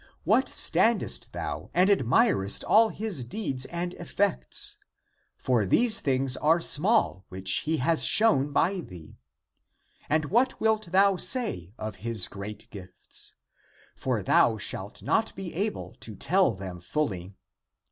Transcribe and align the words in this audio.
What 0.23 0.49
standest 0.49 1.31
thou 1.31 1.69
and 1.75 1.87
admirest 1.87 2.63
all 2.67 2.89
his 2.89 3.23
deeds 3.23 3.65
and 3.67 3.93
effects! 3.93 4.77
For 5.37 5.63
these 5.67 5.99
things 5.99 6.35
are 6.37 6.59
small 6.59 7.23
which 7.29 7.57
he 7.69 7.77
has 7.77 8.01
shown 8.03 8.51
by 8.51 8.79
thee. 8.79 9.19
And 10.09 10.25
what 10.25 10.59
wilt 10.59 10.91
thou 10.91 11.17
say 11.17 11.71
of 11.77 11.97
his 11.97 12.27
great 12.27 12.67
gifts? 12.71 13.35
For 13.95 14.23
thou 14.23 14.57
shalt 14.57 15.03
not 15.03 15.35
be 15.35 15.53
able 15.53 15.93
to 15.99 16.15
tell 16.15 16.55
them 16.55 16.79
fully. 16.79 17.35